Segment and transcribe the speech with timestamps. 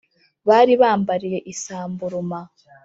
[0.47, 2.39] Bari bambariye isamburuma